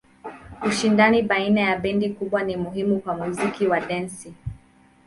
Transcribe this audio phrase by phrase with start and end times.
[0.67, 4.33] Ushindani baina ya bendi kubwa ni muhimu kwa muziki wa dansi.